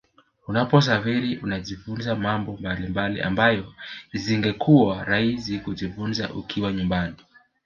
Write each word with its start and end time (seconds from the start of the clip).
Unaposafiri 0.47 1.37
unajifunza 1.37 2.15
mambo 2.15 2.57
mbalimbali 2.57 3.21
ambayo 3.21 3.73
isingekuwa 4.13 5.03
rahisi 5.03 5.59
kujifunza 5.59 6.29
ukiwa 6.33 6.73
nyumbani 6.73 7.15